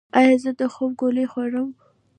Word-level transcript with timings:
ایا 0.19 0.35
زه 0.43 0.51
د 0.59 0.61
خوب 0.73 0.91
ګولۍ 0.99 1.25
وخورم؟ 1.27 1.69